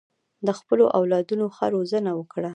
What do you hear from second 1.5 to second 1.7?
ښه